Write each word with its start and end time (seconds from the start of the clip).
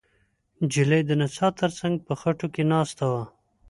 نجلۍ 0.61 1.01
د 1.05 1.11
څا 1.35 1.47
تر 1.59 1.71
څنګ 1.79 1.95
په 2.07 2.13
خټو 2.19 2.47
کې 2.53 2.63
ناسته 2.73 3.03
وه. 3.11 3.23